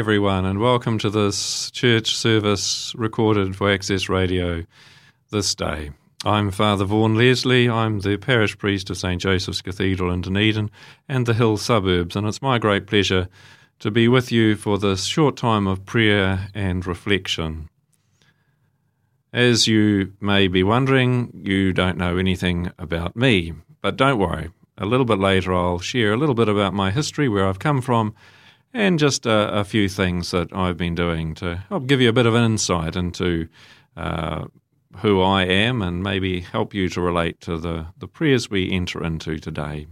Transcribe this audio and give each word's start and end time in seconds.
Everyone, 0.00 0.46
and 0.46 0.58
welcome 0.58 0.96
to 0.96 1.10
this 1.10 1.70
church 1.72 2.16
service 2.16 2.94
recorded 2.96 3.54
for 3.54 3.70
Access 3.70 4.08
Radio 4.08 4.64
this 5.30 5.54
day. 5.54 5.90
I'm 6.24 6.50
Father 6.50 6.86
Vaughan 6.86 7.16
Leslie. 7.16 7.68
I'm 7.68 8.00
the 8.00 8.16
parish 8.16 8.56
priest 8.56 8.88
of 8.88 8.96
St 8.96 9.20
Joseph's 9.20 9.60
Cathedral 9.60 10.10
in 10.10 10.22
Dunedin 10.22 10.70
and 11.06 11.26
the 11.26 11.34
Hill 11.34 11.58
suburbs, 11.58 12.16
and 12.16 12.26
it's 12.26 12.40
my 12.40 12.56
great 12.56 12.86
pleasure 12.86 13.28
to 13.80 13.90
be 13.90 14.08
with 14.08 14.32
you 14.32 14.56
for 14.56 14.78
this 14.78 15.04
short 15.04 15.36
time 15.36 15.66
of 15.66 15.84
prayer 15.84 16.48
and 16.54 16.86
reflection. 16.86 17.68
As 19.34 19.66
you 19.66 20.14
may 20.18 20.48
be 20.48 20.62
wondering, 20.62 21.42
you 21.44 21.74
don't 21.74 21.98
know 21.98 22.16
anything 22.16 22.72
about 22.78 23.16
me, 23.16 23.52
but 23.82 23.98
don't 23.98 24.18
worry. 24.18 24.48
A 24.78 24.86
little 24.86 25.04
bit 25.04 25.18
later, 25.18 25.52
I'll 25.52 25.78
share 25.78 26.14
a 26.14 26.16
little 26.16 26.34
bit 26.34 26.48
about 26.48 26.72
my 26.72 26.90
history, 26.90 27.28
where 27.28 27.46
I've 27.46 27.58
come 27.58 27.82
from 27.82 28.14
and 28.72 28.98
just 28.98 29.26
a, 29.26 29.60
a, 29.60 29.64
few 29.64 29.88
things 29.88 30.30
that 30.30 30.52
I've 30.52 30.76
been 30.76 30.94
doing 30.94 31.34
to 31.36 31.56
help 31.68 31.86
give 31.86 32.00
you 32.00 32.08
a 32.08 32.12
bit 32.12 32.26
of 32.26 32.34
an 32.34 32.44
insight 32.44 32.96
into 32.96 33.48
uh, 33.96 34.46
who 34.98 35.20
I 35.20 35.44
am 35.44 35.82
and 35.82 36.02
maybe 36.02 36.40
help 36.40 36.74
you 36.74 36.88
to 36.90 37.00
relate 37.00 37.40
to 37.42 37.58
the, 37.58 37.86
the 37.98 38.08
prayers 38.08 38.50
we 38.50 38.70
enter 38.70 39.02
into 39.02 39.38
today. 39.38 39.86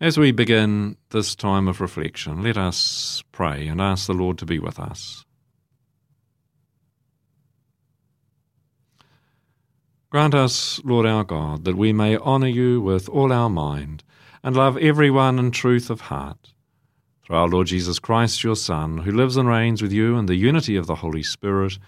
As 0.00 0.16
we 0.16 0.32
begin 0.32 0.96
this 1.10 1.34
time 1.34 1.68
of 1.68 1.80
reflection, 1.80 2.42
let 2.42 2.56
us 2.56 3.22
pray 3.32 3.68
and 3.68 3.80
ask 3.80 4.06
the 4.06 4.14
Lord 4.14 4.38
to 4.38 4.46
be 4.46 4.58
with 4.58 4.80
us. 4.80 5.26
Grant 10.08 10.34
us, 10.34 10.80
Lord 10.82 11.06
our 11.06 11.22
God, 11.22 11.64
that 11.66 11.76
we 11.76 11.92
may 11.92 12.16
honour 12.16 12.48
you 12.48 12.80
with 12.80 13.08
all 13.10 13.32
our 13.32 13.50
mind 13.50 14.02
and 14.42 14.56
love 14.56 14.78
everyone 14.78 15.38
in 15.38 15.50
truth 15.50 15.90
of 15.90 16.00
heart 16.02 16.54
our 17.34 17.48
Lord 17.48 17.68
Jesus 17.68 17.98
Christ, 17.98 18.42
your 18.42 18.56
Son, 18.56 18.98
who 18.98 19.12
lives 19.12 19.36
and 19.36 19.48
reigns 19.48 19.82
with 19.82 19.92
you 19.92 20.16
in 20.16 20.26
the 20.26 20.34
unity 20.34 20.76
of 20.76 20.86
the 20.86 20.96
Holy 20.96 21.22
Spirit, 21.22 21.78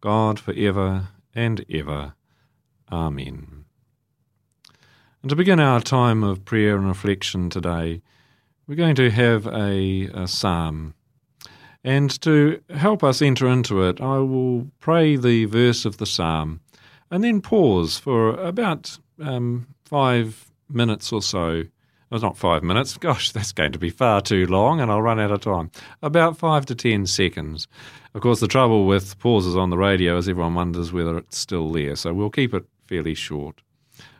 God 0.00 0.38
for 0.38 0.54
ever 0.54 1.08
and 1.34 1.64
ever. 1.70 2.14
Amen. 2.90 3.64
And 5.22 5.30
to 5.30 5.36
begin 5.36 5.60
our 5.60 5.80
time 5.80 6.22
of 6.22 6.44
prayer 6.44 6.76
and 6.76 6.86
reflection 6.86 7.50
today, 7.50 8.02
we're 8.66 8.74
going 8.74 8.96
to 8.96 9.10
have 9.10 9.46
a, 9.46 10.06
a 10.14 10.26
psalm. 10.26 10.94
And 11.84 12.10
to 12.22 12.60
help 12.70 13.02
us 13.02 13.22
enter 13.22 13.48
into 13.48 13.82
it, 13.82 14.00
I 14.00 14.18
will 14.18 14.68
pray 14.78 15.16
the 15.16 15.46
verse 15.46 15.84
of 15.84 15.98
the 15.98 16.06
psalm 16.06 16.60
and 17.10 17.22
then 17.22 17.40
pause 17.40 17.98
for 17.98 18.30
about 18.30 18.98
um, 19.20 19.66
five 19.84 20.50
minutes 20.68 21.12
or 21.12 21.22
so 21.22 21.64
well, 22.12 22.20
not 22.20 22.36
five 22.36 22.62
minutes. 22.62 22.98
Gosh, 22.98 23.32
that's 23.32 23.52
going 23.52 23.72
to 23.72 23.78
be 23.78 23.88
far 23.88 24.20
too 24.20 24.44
long, 24.46 24.80
and 24.80 24.90
I'll 24.90 25.00
run 25.00 25.18
out 25.18 25.30
of 25.30 25.40
time. 25.40 25.70
About 26.02 26.36
five 26.36 26.66
to 26.66 26.74
ten 26.74 27.06
seconds. 27.06 27.66
Of 28.12 28.20
course, 28.20 28.40
the 28.40 28.48
trouble 28.48 28.86
with 28.86 29.18
pauses 29.18 29.56
on 29.56 29.70
the 29.70 29.78
radio 29.78 30.18
is 30.18 30.28
everyone 30.28 30.54
wonders 30.54 30.92
whether 30.92 31.16
it's 31.16 31.38
still 31.38 31.72
there, 31.72 31.96
so 31.96 32.12
we'll 32.12 32.28
keep 32.28 32.52
it 32.52 32.66
fairly 32.86 33.14
short. 33.14 33.62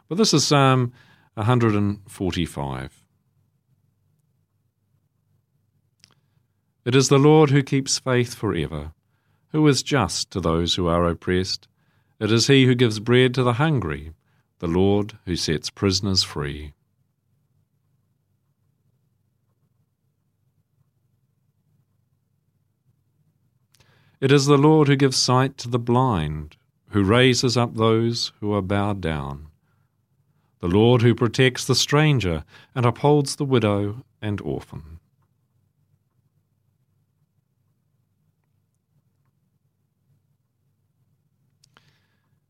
But 0.08 0.16
this 0.16 0.32
is 0.32 0.46
Psalm 0.46 0.94
145. 1.34 3.04
It 6.86 6.94
is 6.94 7.10
the 7.10 7.18
Lord 7.18 7.50
who 7.50 7.62
keeps 7.62 7.98
faith 7.98 8.34
forever, 8.34 8.92
who 9.48 9.68
is 9.68 9.82
just 9.82 10.30
to 10.30 10.40
those 10.40 10.76
who 10.76 10.86
are 10.86 11.06
oppressed. 11.06 11.68
It 12.18 12.32
is 12.32 12.46
he 12.46 12.64
who 12.64 12.74
gives 12.74 13.00
bread 13.00 13.34
to 13.34 13.42
the 13.42 13.52
hungry, 13.52 14.14
the 14.60 14.66
Lord 14.66 15.18
who 15.26 15.36
sets 15.36 15.68
prisoners 15.68 16.22
free. 16.22 16.72
It 24.22 24.30
is 24.30 24.46
the 24.46 24.56
Lord 24.56 24.86
who 24.86 24.94
gives 24.94 25.16
sight 25.16 25.58
to 25.58 25.68
the 25.68 25.80
blind, 25.80 26.54
who 26.90 27.02
raises 27.02 27.56
up 27.56 27.74
those 27.74 28.30
who 28.38 28.52
are 28.52 28.62
bowed 28.62 29.00
down. 29.00 29.48
The 30.60 30.68
Lord 30.68 31.02
who 31.02 31.12
protects 31.12 31.64
the 31.64 31.74
stranger 31.74 32.44
and 32.72 32.86
upholds 32.86 33.34
the 33.34 33.44
widow 33.44 34.04
and 34.22 34.40
orphan. 34.40 35.00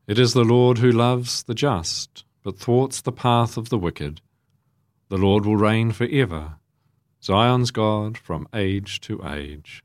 It 0.05 0.19
is 0.19 0.33
the 0.33 0.43
Lord 0.43 0.77
who 0.77 0.91
loves 0.91 1.41
the 1.41 1.55
just, 1.55 2.23
but 2.43 2.59
thwarts 2.59 3.01
the 3.01 3.11
path 3.11 3.57
of 3.57 3.69
the 3.69 3.79
wicked. 3.79 4.21
The 5.09 5.17
Lord 5.17 5.43
will 5.43 5.57
reign 5.57 5.91
for 5.91 6.05
ever, 6.11 6.57
Zion's 7.23 7.71
God 7.71 8.15
from 8.15 8.47
age 8.53 9.01
to 9.01 9.27
age. 9.27 9.83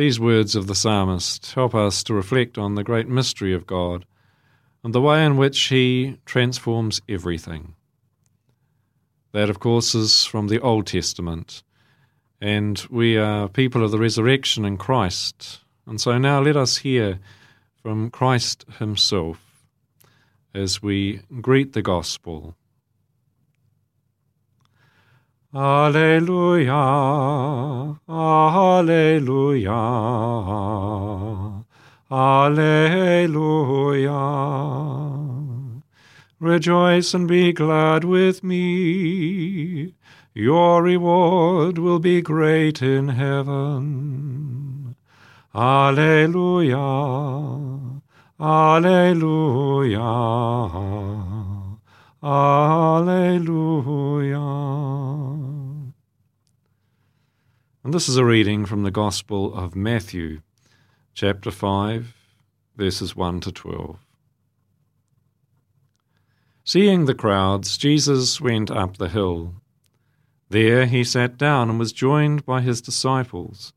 These 0.00 0.18
words 0.18 0.56
of 0.56 0.66
the 0.66 0.74
psalmist 0.74 1.52
help 1.52 1.74
us 1.74 2.02
to 2.04 2.14
reflect 2.14 2.56
on 2.56 2.74
the 2.74 2.82
great 2.82 3.06
mystery 3.06 3.52
of 3.52 3.66
God 3.66 4.06
and 4.82 4.94
the 4.94 5.00
way 5.02 5.26
in 5.26 5.36
which 5.36 5.60
He 5.64 6.16
transforms 6.24 7.02
everything. 7.06 7.74
That, 9.32 9.50
of 9.50 9.60
course, 9.60 9.94
is 9.94 10.24
from 10.24 10.48
the 10.48 10.58
Old 10.58 10.86
Testament, 10.86 11.62
and 12.40 12.82
we 12.88 13.18
are 13.18 13.46
people 13.46 13.84
of 13.84 13.90
the 13.90 13.98
resurrection 13.98 14.64
in 14.64 14.78
Christ. 14.78 15.60
And 15.86 16.00
so 16.00 16.16
now 16.16 16.40
let 16.40 16.56
us 16.56 16.78
hear 16.78 17.18
from 17.82 18.08
Christ 18.08 18.64
Himself 18.78 19.38
as 20.54 20.82
we 20.82 21.20
greet 21.42 21.74
the 21.74 21.82
gospel. 21.82 22.56
Alleluia, 25.52 26.76
Alleluia, 28.08 29.74
Alleluia. 32.08 32.90
Rejoice 36.38 37.14
and 37.14 37.26
be 37.26 37.52
glad 37.52 38.04
with 38.04 38.44
me. 38.44 39.94
Your 40.34 40.84
reward 40.84 41.78
will 41.78 41.98
be 41.98 42.22
great 42.22 42.80
in 42.80 43.08
heaven. 43.08 44.94
Alleluia, 45.52 46.78
Alleluia, 48.38 49.98
Alleluia. 52.22 53.96
And 57.82 57.94
this 57.94 58.10
is 58.10 58.18
a 58.18 58.26
reading 58.26 58.66
from 58.66 58.82
the 58.82 58.90
Gospel 58.90 59.54
of 59.54 59.74
Matthew, 59.74 60.42
chapter 61.14 61.50
5, 61.50 62.14
verses 62.76 63.16
1 63.16 63.40
to 63.40 63.52
12. 63.52 63.96
Seeing 66.62 67.06
the 67.06 67.14
crowds, 67.14 67.78
Jesus 67.78 68.38
went 68.38 68.70
up 68.70 68.98
the 68.98 69.08
hill. 69.08 69.54
There 70.50 70.84
he 70.84 71.02
sat 71.04 71.38
down 71.38 71.70
and 71.70 71.78
was 71.78 71.90
joined 71.90 72.44
by 72.44 72.60
his 72.60 72.82
disciples. 72.82 73.72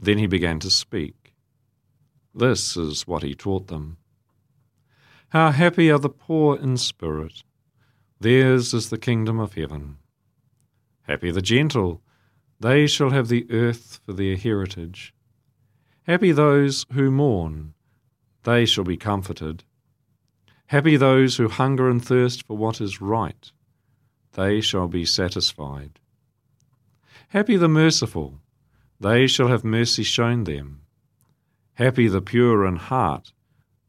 Then 0.00 0.16
he 0.16 0.26
began 0.26 0.60
to 0.60 0.70
speak. 0.70 1.34
This 2.34 2.74
is 2.74 3.06
what 3.06 3.22
he 3.22 3.34
taught 3.34 3.66
them. 3.66 3.98
How 5.34 5.50
happy 5.50 5.90
are 5.90 5.98
the 5.98 6.08
poor 6.08 6.56
in 6.56 6.76
spirit! 6.76 7.42
Theirs 8.20 8.72
is 8.72 8.90
the 8.90 8.96
kingdom 8.96 9.40
of 9.40 9.54
heaven. 9.54 9.96
Happy 11.08 11.32
the 11.32 11.42
gentle! 11.42 12.04
They 12.60 12.86
shall 12.86 13.10
have 13.10 13.26
the 13.26 13.44
earth 13.50 13.98
for 14.06 14.12
their 14.12 14.36
heritage. 14.36 15.12
Happy 16.04 16.30
those 16.30 16.86
who 16.92 17.10
mourn, 17.10 17.74
they 18.44 18.64
shall 18.64 18.84
be 18.84 18.96
comforted. 18.96 19.64
Happy 20.66 20.96
those 20.96 21.36
who 21.36 21.48
hunger 21.48 21.90
and 21.90 22.04
thirst 22.04 22.46
for 22.46 22.56
what 22.56 22.80
is 22.80 23.00
right, 23.00 23.50
they 24.34 24.60
shall 24.60 24.86
be 24.86 25.04
satisfied. 25.04 25.98
Happy 27.30 27.56
the 27.56 27.68
merciful, 27.68 28.38
they 29.00 29.26
shall 29.26 29.48
have 29.48 29.64
mercy 29.64 30.04
shown 30.04 30.44
them. 30.44 30.82
Happy 31.72 32.06
the 32.06 32.22
pure 32.22 32.64
in 32.64 32.76
heart, 32.76 33.32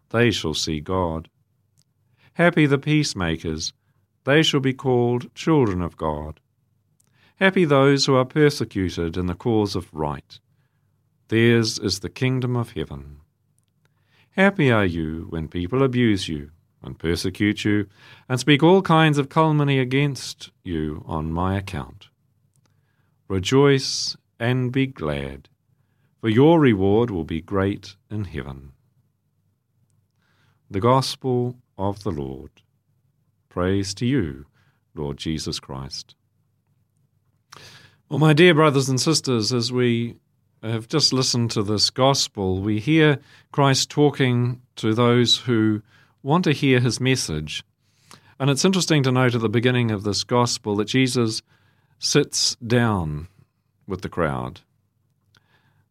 they 0.09 0.31
shall 0.31 0.55
see 0.55 0.79
God. 0.79 1.29
Happy 2.35 2.65
the 2.65 2.77
peacemakers, 2.77 3.71
they 4.25 4.43
shall 4.43 4.59
be 4.59 4.73
called 4.73 5.33
children 5.35 5.81
of 5.81 5.95
God. 5.95 6.41
Happy 7.37 7.63
those 7.63 8.05
who 8.05 8.15
are 8.15 8.25
persecuted 8.25 9.15
in 9.15 9.27
the 9.27 9.35
cause 9.35 9.73
of 9.73 9.93
right. 9.93 10.37
Theirs 11.29 11.79
is 11.79 11.99
the 11.99 12.09
kingdom 12.09 12.57
of 12.57 12.71
heaven. 12.71 13.21
Happy 14.31 14.69
are 14.69 14.85
you 14.85 15.27
when 15.29 15.47
people 15.47 15.81
abuse 15.81 16.27
you, 16.27 16.51
and 16.83 16.99
persecute 16.99 17.63
you, 17.63 17.87
and 18.27 18.37
speak 18.37 18.61
all 18.61 18.81
kinds 18.81 19.17
of 19.17 19.29
calumny 19.29 19.79
against 19.79 20.51
you 20.61 21.05
on 21.07 21.31
my 21.31 21.55
account. 21.57 22.09
Rejoice 23.29 24.17
and 24.41 24.73
be 24.73 24.87
glad, 24.87 25.47
for 26.19 26.27
your 26.27 26.59
reward 26.59 27.09
will 27.09 27.23
be 27.23 27.39
great 27.39 27.95
in 28.11 28.25
heaven. 28.25 28.73
The 30.69 30.81
Gospel 30.81 31.55
of 31.77 32.03
the 32.03 32.11
Lord. 32.11 32.51
Praise 33.49 33.93
to 33.95 34.05
you, 34.05 34.45
Lord 34.93 35.17
Jesus 35.17 35.59
Christ. 35.59 36.15
Well, 38.09 38.19
my 38.19 38.33
dear 38.33 38.53
brothers 38.53 38.89
and 38.89 38.99
sisters, 39.01 39.51
as 39.51 39.71
we 39.71 40.15
have 40.61 40.87
just 40.87 41.13
listened 41.13 41.51
to 41.51 41.63
this 41.63 41.89
gospel, 41.89 42.61
we 42.61 42.79
hear 42.79 43.19
Christ 43.51 43.89
talking 43.89 44.61
to 44.77 44.93
those 44.93 45.37
who 45.37 45.81
want 46.21 46.43
to 46.45 46.51
hear 46.51 46.79
his 46.79 46.99
message. 46.99 47.63
And 48.39 48.49
it's 48.49 48.65
interesting 48.65 49.03
to 49.03 49.11
note 49.11 49.35
at 49.35 49.41
the 49.41 49.49
beginning 49.49 49.91
of 49.91 50.03
this 50.03 50.23
gospel 50.23 50.75
that 50.77 50.85
Jesus 50.85 51.41
sits 51.99 52.55
down 52.55 53.27
with 53.87 54.01
the 54.01 54.09
crowd. 54.09 54.61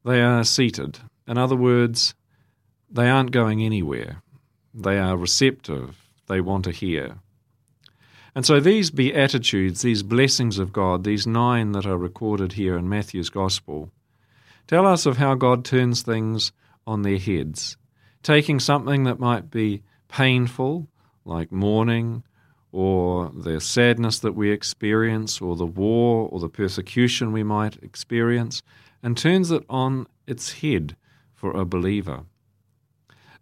They 0.05 0.21
are 0.21 0.45
seated. 0.45 0.99
In 1.27 1.39
other 1.39 1.57
words, 1.57 2.15
they 2.91 3.09
aren't 3.09 3.31
going 3.31 3.63
anywhere. 3.63 4.23
They 4.75 4.99
are 4.99 5.17
receptive. 5.17 6.09
They 6.27 6.41
want 6.41 6.65
to 6.65 6.73
hear. 6.73 7.19
And 8.35 8.45
so 8.45 8.59
these 8.59 8.91
beatitudes, 8.91 9.83
these 9.83 10.03
blessings 10.03 10.59
of 10.59 10.73
God, 10.73 11.05
these 11.05 11.27
nine 11.27 11.73
that 11.73 11.87
are 11.87 11.97
recorded 11.97 12.55
here 12.55 12.77
in 12.77 12.89
Matthew's 12.89 13.31
Gospel, 13.31 13.93
tell 14.67 14.87
us 14.87 15.07
of 15.07 15.19
how 15.19 15.35
God 15.35 15.65
turns 15.65 16.03
things 16.03 16.51
on 16.87 17.03
their 17.03 17.19
heads, 17.19 17.77
taking 18.25 18.59
something 18.59 19.05
that 19.05 19.21
might 19.21 19.51
be 19.51 19.83
painful, 20.09 20.89
like 21.25 21.53
mourning, 21.53 22.25
or 22.73 23.31
the 23.33 23.61
sadness 23.61 24.19
that 24.19 24.35
we 24.35 24.51
experience, 24.51 25.41
or 25.41 25.55
the 25.55 25.65
war, 25.65 26.29
or 26.33 26.41
the 26.41 26.49
persecution 26.49 27.31
we 27.31 27.45
might 27.45 27.81
experience, 27.85 28.63
and 29.01 29.17
turns 29.17 29.53
it 29.53 29.63
on 29.69 30.09
its 30.27 30.55
head 30.55 30.97
for 31.33 31.53
a 31.53 31.65
believer. 31.65 32.25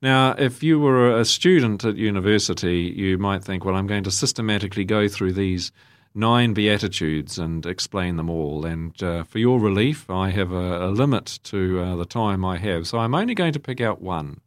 Now, 0.03 0.35
if 0.37 0.65
you 0.65 0.81
were 0.81 1.17
a 1.17 1.25
student 1.25 1.85
at 1.85 1.97
university, 1.97 2.93
you 2.97 3.19
might 3.19 3.45
think, 3.45 3.65
well, 3.65 3.77
I'm 3.77 3.87
going 3.87 4.03
to 4.03 4.11
systematically 4.11 4.85
go 4.85 5.07
through 5.07 5.35
these 5.35 5.71
nine 6.13 6.55
Beatitudes 6.55 7.39
and 7.39 7.65
explain 7.65 8.17
them 8.17 8.29
all. 8.29 8.67
And 8.67 9.01
uh, 9.01 9.23
for 9.23 9.39
your 9.39 9.61
relief, 9.61 10.11
I 10.11 10.31
have 10.31 10.51
a, 10.51 10.89
a 10.89 10.91
limit 10.91 11.39
to 11.45 11.81
uh, 11.81 11.97
the 11.97 12.05
time 12.05 12.45
I 12.45 12.59
have. 12.59 12.89
So 12.89 12.99
I'm 12.99 13.15
only 13.15 13.37
going 13.37 13.53
to 13.53 13.61
pick 13.61 13.81
out 13.81 14.03
one. 14.03 14.41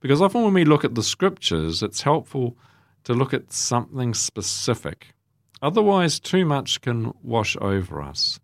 Because 0.00 0.20
often 0.20 0.44
when 0.44 0.52
we 0.52 0.66
look 0.66 0.84
at 0.84 0.94
the 0.94 1.02
scriptures, 1.02 1.82
it's 1.82 2.02
helpful 2.02 2.58
to 3.04 3.14
look 3.14 3.32
at 3.32 3.54
something 3.54 4.12
specific. 4.12 5.14
Otherwise, 5.62 6.20
too 6.20 6.44
much 6.44 6.82
can 6.82 7.14
wash 7.22 7.56
over 7.62 8.02
us. 8.02 8.38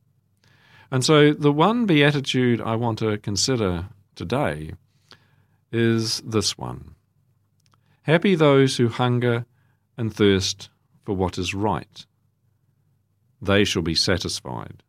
And 0.90 1.04
so 1.04 1.34
the 1.34 1.52
one 1.52 1.84
beatitude 1.84 2.62
I 2.62 2.76
want 2.76 2.98
to 3.00 3.18
consider 3.18 3.88
today 4.14 4.72
is 5.72 6.20
this 6.20 6.56
one 6.56 6.94
Happy 8.02 8.36
those 8.36 8.76
who 8.76 8.88
hunger 8.88 9.46
and 9.96 10.14
thirst 10.14 10.70
for 11.04 11.16
what 11.16 11.38
is 11.38 11.54
right, 11.54 12.06
they 13.42 13.64
shall 13.64 13.82
be 13.82 13.94
satisfied. 13.96 14.82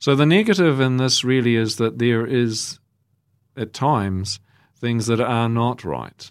So 0.00 0.14
the 0.14 0.26
negative 0.26 0.80
in 0.80 0.96
this 0.96 1.22
really 1.22 1.56
is 1.56 1.76
that 1.76 1.98
there 1.98 2.26
is, 2.26 2.78
at 3.56 3.72
times, 3.72 4.40
things 4.76 5.06
that 5.06 5.20
are 5.20 5.48
not 5.48 5.84
right, 5.84 6.30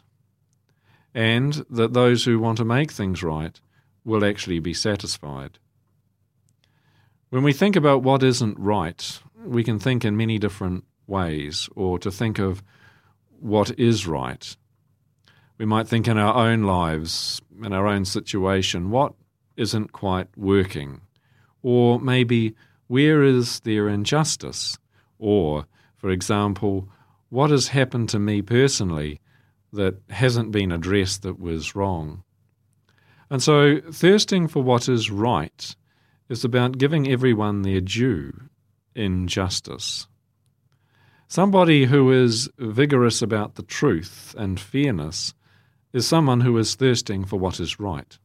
and 1.13 1.65
that 1.69 1.93
those 1.93 2.25
who 2.25 2.39
want 2.39 2.57
to 2.57 2.65
make 2.65 2.91
things 2.91 3.23
right 3.23 3.59
will 4.03 4.25
actually 4.25 4.59
be 4.59 4.73
satisfied. 4.73 5.59
When 7.29 7.43
we 7.43 7.51
think 7.51 7.75
about 7.75 8.03
what 8.03 8.23
isn't 8.23 8.57
right, 8.59 9.19
we 9.45 9.63
can 9.63 9.79
think 9.79 10.05
in 10.05 10.15
many 10.15 10.39
different 10.39 10.85
ways, 11.07 11.69
or 11.75 11.99
to 11.99 12.11
think 12.11 12.39
of 12.39 12.63
what 13.39 13.77
is 13.79 14.07
right. 14.07 14.55
We 15.57 15.65
might 15.65 15.87
think 15.87 16.07
in 16.07 16.17
our 16.17 16.35
own 16.35 16.63
lives, 16.63 17.41
in 17.63 17.73
our 17.73 17.87
own 17.87 18.05
situation, 18.05 18.91
what 18.91 19.13
isn't 19.55 19.91
quite 19.91 20.27
working? 20.37 21.01
Or 21.63 21.99
maybe, 21.99 22.55
where 22.87 23.23
is 23.23 23.59
there 23.61 23.87
injustice? 23.87 24.77
Or, 25.19 25.65
for 25.97 26.09
example, 26.09 26.87
what 27.29 27.49
has 27.49 27.69
happened 27.69 28.09
to 28.09 28.19
me 28.19 28.41
personally 28.41 29.19
that 29.73 29.95
hasn't 30.09 30.51
been 30.51 30.71
addressed 30.71 31.23
that 31.23 31.39
was 31.39 31.75
wrong? 31.75 32.23
And 33.29 33.43
so, 33.43 33.81
thirsting 33.91 34.47
for 34.47 34.63
what 34.63 34.87
is 34.87 35.11
right 35.11 35.75
is 36.29 36.45
about 36.45 36.77
giving 36.77 37.07
everyone 37.07 37.63
their 37.63 37.81
due 37.81 38.49
in 38.95 39.27
justice. 39.27 40.07
Somebody 41.29 41.85
who 41.85 42.09
is 42.09 42.49
vigorous 42.57 43.21
about 43.21 43.55
the 43.55 43.63
truth 43.63 44.33
and 44.37 44.57
fairness 44.57 45.33
is 45.91 46.07
someone 46.07 46.39
who 46.39 46.57
is 46.57 46.75
thirsting 46.75 47.25
for 47.25 47.37
what 47.37 47.59
is 47.59 47.81
right. 47.81 48.17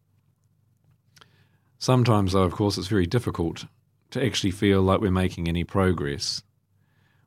Sometimes, 1.78 2.32
though, 2.32 2.44
of 2.44 2.52
course, 2.52 2.78
it's 2.78 2.86
very 2.86 3.06
difficult 3.06 3.66
to 4.10 4.24
actually 4.24 4.52
feel 4.52 4.82
like 4.82 5.00
we're 5.00 5.10
making 5.10 5.48
any 5.48 5.64
progress. 5.64 6.44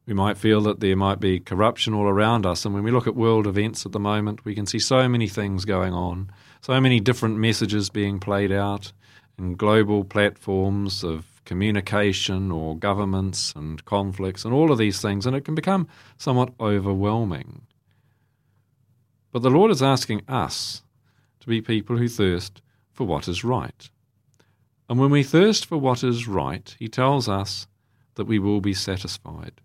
We 0.06 0.14
might 0.14 0.38
feel 0.38 0.62
that 0.62 0.80
there 0.80 0.96
might 0.96 1.20
be 1.20 1.42
corruption 1.42 1.94
all 1.94 2.08
around 2.08 2.46
us, 2.46 2.64
and 2.64 2.74
when 2.74 2.84
we 2.84 2.92
look 2.92 3.08
at 3.08 3.16
world 3.16 3.46
events 3.46 3.86
at 3.86 3.92
the 3.92 4.00
moment, 4.00 4.46
we 4.46 4.56
can 4.56 4.66
see 4.66 4.80
so 4.80 5.10
many 5.10 5.28
things 5.28 5.66
going 5.66 5.94
on, 5.94 6.32
so 6.62 6.80
many 6.80 7.02
different 7.02 7.36
messages 7.38 7.90
being 7.90 8.20
played 8.20 8.52
out 8.52 8.94
in 9.38 9.56
global 9.56 10.06
platforms 10.06 11.04
of 11.04 11.35
communication 11.46 12.52
or 12.52 12.78
governments 12.78 13.54
and 13.56 13.84
conflicts 13.86 14.44
and 14.44 14.54
all 14.54 14.72
of 14.72 14.78
these 14.78 15.02
things, 15.02 15.26
and 15.26 15.36
it 15.36 15.46
can 15.46 15.56
become 15.56 15.88
somewhat 16.18 16.54
overwhelming. 16.60 17.62
But 19.32 19.42
the 19.42 19.50
Lord 19.50 19.72
is 19.72 19.84
asking 19.84 20.24
us 20.28 20.82
to 21.40 21.48
be 21.48 21.62
people 21.62 21.98
who 21.98 22.08
thirst 22.08 22.62
for 22.92 23.06
what 23.06 23.28
is 23.28 23.44
right. 23.44 23.90
And 24.90 25.00
when 25.00 25.12
we 25.12 25.24
thirst 25.24 25.66
for 25.66 25.78
what 25.78 26.04
is 26.04 26.28
right, 26.28 26.76
he 26.80 26.88
tells 26.88 27.28
us 27.28 27.68
that 28.16 28.26
we 28.26 28.40
will 28.40 28.62
be 28.62 28.74
satisfied. 28.74 29.62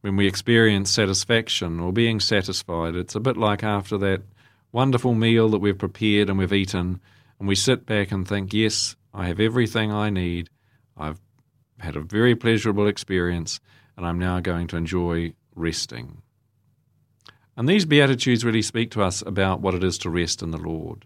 When 0.00 0.16
we 0.16 0.26
experience 0.26 0.90
satisfaction 0.90 1.78
or 1.78 1.92
being 1.92 2.20
satisfied, 2.20 2.94
it's 2.94 3.14
a 3.14 3.20
bit 3.20 3.36
like 3.36 3.62
after 3.62 3.98
that 3.98 4.22
wonderful 4.72 5.14
meal 5.14 5.48
that 5.50 5.58
we've 5.58 5.76
prepared 5.76 6.28
and 6.28 6.38
we've 6.38 6.52
eaten, 6.52 7.00
and 7.38 7.48
we 7.48 7.54
sit 7.54 7.86
back 7.86 8.10
and 8.10 8.26
think, 8.26 8.52
Yes, 8.52 8.96
I 9.12 9.26
have 9.26 9.40
everything 9.40 9.92
I 9.92 10.10
need. 10.10 10.50
I've 10.96 11.20
had 11.78 11.96
a 11.96 12.00
very 12.00 12.36
pleasurable 12.36 12.86
experience, 12.86 13.60
and 13.96 14.06
I'm 14.06 14.18
now 14.18 14.40
going 14.40 14.66
to 14.68 14.76
enjoy 14.76 15.34
resting. 15.54 16.22
And 17.56 17.68
these 17.68 17.84
Beatitudes 17.84 18.44
really 18.44 18.62
speak 18.62 18.90
to 18.92 19.02
us 19.02 19.22
about 19.22 19.60
what 19.60 19.74
it 19.74 19.84
is 19.84 19.98
to 19.98 20.10
rest 20.10 20.42
in 20.42 20.50
the 20.50 20.58
Lord. 20.58 21.04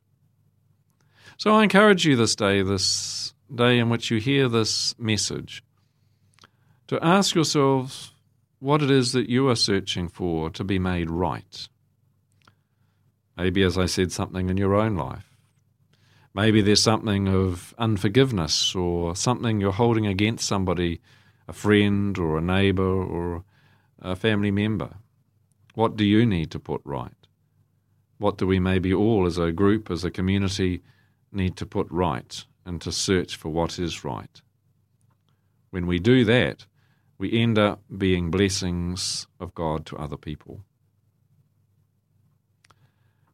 So 1.37 1.53
I 1.53 1.63
encourage 1.65 2.05
you 2.05 2.15
this 2.17 2.37
day, 2.37 2.63
this 2.63 3.35
day 3.53 3.79
in 3.79 3.89
which 3.89 4.11
you 4.11 4.19
hear 4.19 4.49
this 4.49 4.97
message, 4.99 5.65
to 6.87 7.03
ask 7.05 7.35
yourselves 7.35 8.13
what 8.61 8.83
it 8.83 8.91
is 8.91 9.13
that 9.13 9.29
you 9.29 9.49
are 9.49 9.57
searching 9.57 10.09
for 10.09 10.51
to 10.51 10.65
be 10.65 10.79
made 10.79 11.11
right. 11.11 11.69
Maybe, 13.37 13.63
as 13.63 13.77
I 13.77 13.87
said, 13.87 14.13
something 14.13 14.49
in 14.49 14.57
your 14.57 14.75
own 14.75 14.95
life. 14.95 15.34
Maybe 16.35 16.63
there's 16.63 16.83
something 16.83 17.29
of 17.29 17.75
unforgiveness 17.79 18.75
or 18.75 19.15
something 19.15 19.61
you're 19.61 19.71
holding 19.71 20.07
against 20.07 20.47
somebody, 20.47 21.01
a 21.47 21.53
friend 21.53 22.19
or 22.19 22.39
a 22.39 22.43
neighbor 22.43 22.83
or 22.83 23.45
a 24.03 24.17
family 24.17 24.51
member. 24.51 24.97
What 25.75 25.97
do 25.97 26.05
you 26.05 26.27
need 26.27 26.51
to 26.51 26.59
put 26.59 26.81
right? 26.85 27.13
What 28.19 28.39
do 28.39 28.49
we 28.49 28.59
maybe 28.59 28.93
all, 28.93 29.27
as 29.27 29.39
a 29.39 29.53
group, 29.53 29.91
as 29.91 30.05
a 30.05 30.11
community, 30.11 30.83
need 31.31 31.57
to 31.57 31.67
put 31.67 31.87
right 31.91 32.45
and 32.67 32.81
to 32.81 32.91
search 32.91 33.37
for 33.37 33.51
what 33.51 33.79
is 33.79 34.05
right? 34.05 34.41
When 35.71 35.87
we 35.87 35.99
do 36.01 36.25
that, 36.25 36.67
we 37.19 37.33
end 37.33 37.59
up 37.59 37.81
being 37.97 38.31
blessings 38.31 39.29
of 39.39 39.55
God 39.55 39.87
to 39.87 39.97
other 39.97 40.17
people. 40.17 40.65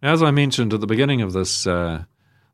As 0.03 0.23
I 0.23 0.31
mentioned 0.31 0.73
at 0.75 0.81
the 0.81 0.87
beginning 0.87 1.23
of 1.23 1.33
this 1.33 1.67
uh, 1.67 2.05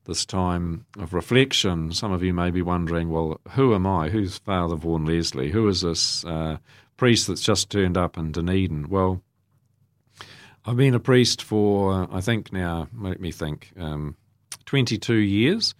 this 0.06 0.24
time 0.24 0.86
of 0.98 1.12
reflection, 1.12 1.92
some 1.92 2.12
of 2.12 2.22
you 2.22 2.32
may 2.32 2.50
be 2.50 2.62
wondering, 2.62 3.10
well, 3.10 3.40
who 3.50 3.74
am 3.74 3.86
I? 3.86 4.08
Who's 4.08 4.38
Father 4.38 4.76
Vaughan 4.76 5.04
Leslie? 5.04 5.50
Who 5.50 5.68
is 5.68 5.82
this 5.82 6.24
uh, 6.24 6.58
priest 6.96 7.26
that's 7.26 7.42
just 7.42 7.70
turned 7.70 7.96
up 7.96 8.16
in 8.16 8.32
Dunedin? 8.32 8.88
Well, 8.88 9.22
I've 10.64 10.76
been 10.76 10.94
a 10.94 11.00
priest 11.00 11.42
for, 11.42 12.08
I 12.10 12.20
think 12.20 12.52
now, 12.52 12.88
let 12.98 13.20
me 13.20 13.30
think, 13.30 13.72
um, 13.78 14.16
22 14.64 15.14
years. 15.14 15.74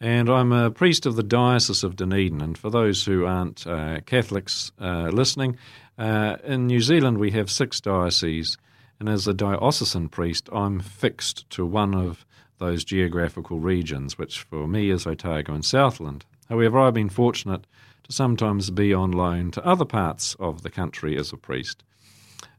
And 0.00 0.30
I'm 0.30 0.52
a 0.52 0.70
priest 0.70 1.04
of 1.04 1.16
the 1.16 1.22
Diocese 1.22 1.84
of 1.84 1.96
Dunedin. 1.96 2.40
And 2.40 2.56
for 2.56 2.70
those 2.70 3.04
who 3.04 3.26
aren't 3.26 3.66
uh, 3.66 4.00
Catholics 4.06 4.72
uh, 4.80 5.10
listening, 5.12 5.56
uh, 5.98 6.36
in 6.44 6.66
New 6.66 6.80
Zealand 6.80 7.18
we 7.18 7.32
have 7.32 7.50
six 7.50 7.80
dioceses. 7.80 8.56
And 8.98 9.08
as 9.08 9.26
a 9.26 9.34
diocesan 9.34 10.08
priest, 10.08 10.48
I'm 10.52 10.80
fixed 10.80 11.48
to 11.50 11.66
one 11.66 11.94
of 11.94 12.24
those 12.60 12.84
geographical 12.84 13.58
regions, 13.58 14.16
which 14.16 14.42
for 14.42 14.68
me 14.68 14.90
is 14.90 15.06
Otago 15.06 15.52
and 15.52 15.64
Southland. 15.64 16.24
However, 16.48 16.78
I've 16.78 16.94
been 16.94 17.08
fortunate 17.08 17.66
to 18.04 18.12
sometimes 18.12 18.70
be 18.70 18.94
on 18.94 19.10
loan 19.10 19.50
to 19.52 19.66
other 19.66 19.84
parts 19.84 20.36
of 20.38 20.62
the 20.62 20.70
country 20.70 21.16
as 21.16 21.32
a 21.32 21.36
priest. 21.36 21.82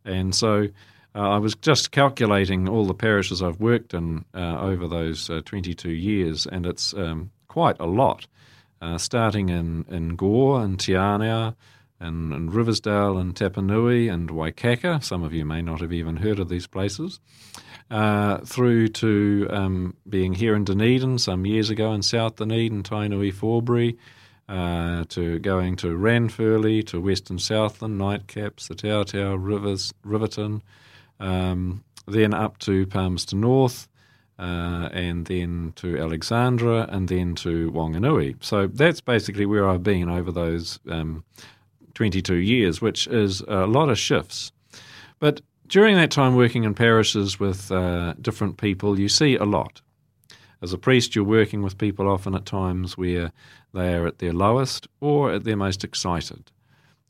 And 0.03 0.35
so 0.35 0.67
uh, 1.15 1.29
I 1.29 1.37
was 1.37 1.55
just 1.55 1.91
calculating 1.91 2.67
all 2.67 2.85
the 2.85 2.93
parishes 2.93 3.41
I've 3.41 3.59
worked 3.59 3.93
in 3.93 4.25
uh, 4.33 4.59
over 4.59 4.87
those 4.87 5.29
uh, 5.29 5.41
22 5.45 5.91
years, 5.91 6.45
and 6.45 6.65
it's 6.65 6.93
um, 6.93 7.31
quite 7.47 7.79
a 7.79 7.85
lot. 7.85 8.27
Uh, 8.81 8.97
starting 8.97 9.49
in, 9.49 9.85
in 9.89 10.15
Gore 10.15 10.61
and 10.61 10.79
Te 10.79 10.95
And, 12.01 12.33
and 12.33 12.53
Riversdale 12.53 13.17
and 13.17 13.35
Tapanui 13.35 14.11
and 14.11 14.29
Waikaka. 14.29 15.03
Some 15.03 15.23
of 15.23 15.33
you 15.33 15.45
may 15.45 15.61
not 15.61 15.81
have 15.81 15.93
even 15.93 16.17
heard 16.17 16.39
of 16.39 16.49
these 16.49 16.67
places. 16.67 17.19
Uh, 17.91 18.37
through 18.45 18.87
to 18.87 19.47
um, 19.49 19.93
being 20.09 20.33
here 20.33 20.55
in 20.55 20.63
Dunedin 20.63 21.19
some 21.19 21.45
years 21.45 21.69
ago 21.69 21.91
in 21.91 22.01
South 22.01 22.37
Dunedin, 22.37 22.83
Tainui, 22.83 23.33
Forbury, 23.33 23.97
uh, 24.51 25.03
to 25.09 25.39
going 25.39 25.75
to 25.77 25.87
Ranfurly, 25.87 26.85
to 26.87 26.99
Western 26.99 27.37
Southland, 27.39 27.99
Nightcaps, 27.99 28.67
the 28.67 28.75
Tautau 28.75 29.37
Rivers, 29.39 29.93
Riverton, 30.03 30.61
um, 31.19 31.83
then 32.07 32.33
up 32.33 32.57
to 32.59 32.85
Palmerston 32.87 33.41
North, 33.41 33.87
uh, 34.39 34.89
and 34.91 35.25
then 35.25 35.73
to 35.77 35.97
Alexandra, 35.97 36.87
and 36.89 37.07
then 37.07 37.35
to 37.35 37.71
Wanganui. 37.71 38.35
So 38.41 38.67
that's 38.67 39.01
basically 39.01 39.45
where 39.45 39.69
I've 39.69 39.83
been 39.83 40.09
over 40.09 40.31
those 40.31 40.79
um, 40.89 41.23
22 41.93 42.35
years, 42.35 42.81
which 42.81 43.07
is 43.07 43.41
a 43.47 43.65
lot 43.65 43.89
of 43.89 43.97
shifts. 43.97 44.51
But 45.19 45.41
during 45.67 45.95
that 45.95 46.11
time 46.11 46.35
working 46.35 46.63
in 46.63 46.73
parishes 46.73 47.39
with 47.39 47.71
uh, 47.71 48.13
different 48.21 48.57
people, 48.57 48.99
you 48.99 49.07
see 49.07 49.35
a 49.35 49.45
lot. 49.45 49.81
As 50.61 50.73
a 50.73 50.77
priest, 50.77 51.15
you're 51.15 51.23
working 51.23 51.63
with 51.63 51.77
people 51.77 52.07
often 52.07 52.35
at 52.35 52.45
times 52.45 52.97
where 52.97 53.31
they 53.73 53.93
are 53.95 54.05
at 54.05 54.19
their 54.19 54.33
lowest 54.33 54.87
or 54.99 55.31
at 55.31 55.43
their 55.43 55.55
most 55.57 55.83
excited. 55.83 56.51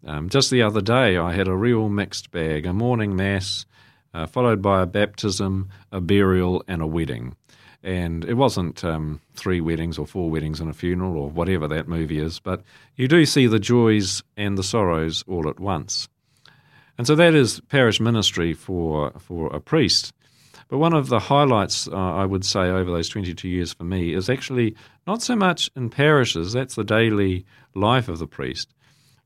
Um, 0.06 0.30
just 0.30 0.50
the 0.50 0.62
other 0.62 0.82
day, 0.82 1.18
I 1.18 1.34
had 1.34 1.48
a 1.48 1.56
real 1.56 1.90
mixed 1.90 2.32
bag 2.32 2.66
a 2.66 2.74
morning 2.74 3.16
mass, 3.16 3.66
uh, 4.14 4.26
followed 4.26 4.62
by 4.62 4.82
a 4.82 4.86
baptism, 4.86 5.70
a 5.92 6.02
burial, 6.02 6.64
and 6.68 6.82
a 6.82 6.88
wedding. 6.88 7.36
And 7.84 8.24
it 8.26 8.36
wasn't 8.36 8.84
um, 8.84 9.22
three 9.34 9.60
weddings 9.60 9.98
or 9.98 10.06
four 10.06 10.30
weddings 10.30 10.60
and 10.60 10.70
a 10.70 10.74
funeral 10.74 11.18
or 11.18 11.30
whatever 11.30 11.68
that 11.68 11.88
movie 11.88 12.20
is, 12.20 12.40
but 12.40 12.62
you 12.96 13.08
do 13.08 13.26
see 13.26 13.48
the 13.48 13.60
joys 13.60 14.22
and 14.38 14.58
the 14.58 14.64
sorrows 14.64 15.24
all 15.28 15.50
at 15.50 15.60
once. 15.60 16.08
And 16.98 17.08
so 17.08 17.16
that 17.16 17.34
is 17.34 17.60
parish 17.70 18.00
ministry 18.00 18.54
for, 18.54 19.12
for 19.18 19.48
a 19.48 19.60
priest. 19.60 20.14
But 20.68 20.78
one 20.78 20.94
of 20.94 21.10
the 21.10 21.20
highlights, 21.20 21.88
uh, 21.88 21.96
I 21.96 22.26
would 22.26 22.46
say, 22.46 22.62
over 22.62 22.92
those 22.92 23.10
22 23.10 23.50
years 23.50 23.74
for 23.74 23.84
me 23.84 24.14
is 24.14 24.30
actually 24.30 24.76
not 25.08 25.24
so 25.24 25.36
much 25.36 25.72
in 25.76 25.90
parishes, 25.90 26.54
that's 26.54 26.76
the 26.76 26.84
daily 26.84 27.46
life 27.74 28.08
of 28.08 28.20
the 28.20 28.28
priest, 28.28 28.70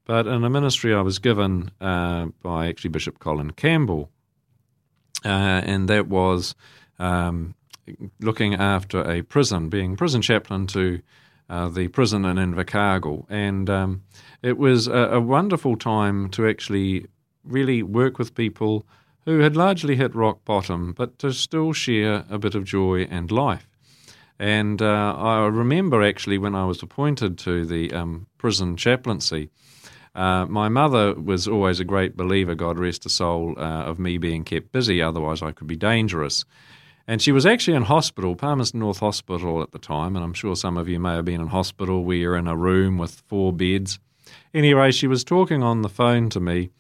but 0.06 0.28
in 0.28 0.44
a 0.46 0.50
ministry 0.50 0.94
I 0.94 1.02
was 1.02 1.20
given 1.20 1.72
uh, 1.82 2.28
by 2.42 2.68
actually 2.68 2.92
Bishop 2.92 3.20
Colin 3.20 3.52
Campbell 3.52 4.10
uh, 5.26 5.62
and 5.66 5.90
that 5.90 6.08
was 6.08 6.56
um, 7.00 7.56
looking 8.20 8.56
after 8.56 9.10
a 9.10 9.22
prison, 9.22 9.70
being 9.70 9.96
prison 9.96 10.22
chaplain 10.22 10.68
to 10.68 11.02
uh, 11.50 11.70
the 11.70 11.88
prison 11.90 12.26
in 12.26 12.38
Invercargill. 12.38 13.26
And 13.30 13.70
um, 13.70 14.04
it 14.42 14.58
was 14.58 14.88
a, 14.88 15.10
a, 15.14 15.22
wonderful 15.22 15.78
time 15.78 16.30
to 16.32 16.48
actually 16.48 17.06
really 17.44 17.84
work 17.84 18.18
with 18.18 18.34
people 18.34 18.86
who 19.26 19.40
had 19.40 19.56
largely 19.56 19.96
hit 19.96 20.16
rock 20.16 20.44
bottom, 20.46 20.94
but 20.94 21.20
to 21.20 21.32
still 21.32 21.74
share 21.74 22.26
a 22.30 22.38
bit 22.38 22.56
of 22.56 22.64
joy 22.64 23.08
and 23.10 23.32
life. 23.32 23.68
And 24.40 24.82
uh, 24.82 25.16
I 25.18 25.46
remember 25.46 26.04
actually 26.04 26.38
when 26.38 26.56
I 26.56 26.66
was 26.66 26.84
appointed 26.84 27.38
to 27.40 27.66
the 27.66 27.94
um, 27.94 28.28
prison 28.38 28.76
chaplaincy, 28.76 29.50
uh, 30.14 30.46
my 30.46 30.70
mother 30.70 31.14
was 31.14 31.48
always 31.48 31.80
a 31.80 31.86
great 31.86 32.16
believer, 32.16 32.56
God 32.56 32.80
rest 32.80 33.04
her 33.04 33.10
soul, 33.10 33.56
uh, 33.58 33.84
of 33.84 34.00
me 34.00 34.18
being 34.18 34.44
kept 34.44 34.72
busy, 34.72 35.02
otherwise 35.02 35.42
I 35.42 35.52
could 35.52 35.68
be 35.68 35.76
dangerous. 35.76 36.46
And 37.08 37.22
she 37.22 37.32
was 37.32 37.46
actually 37.46 37.78
in 37.78 37.84
hospital, 37.84 38.36
Palmerston 38.36 38.80
North 38.80 39.00
Hospital 39.00 39.62
at 39.62 39.72
the 39.72 39.80
time, 39.80 40.16
and 40.16 40.26
I'm 40.26 40.34
sure 40.34 40.56
some 40.56 40.78
of 40.78 40.90
you 40.90 41.00
may 41.00 41.14
have 41.14 41.26
been 41.26 41.42
in 41.42 41.48
hospital 41.48 42.04
where 42.04 42.18
you're 42.18 42.36
in 42.36 42.48
a 42.48 42.56
room 42.56 42.98
with 42.98 43.24
four 43.28 43.54
beds. 43.54 44.00
Anyway, 44.54 44.92
she 44.92 45.06
was 45.06 45.24
talking 45.24 45.62
on 45.62 45.84
the 45.84 45.90
phone 45.90 46.30
to 46.32 46.40
me, 46.40 46.72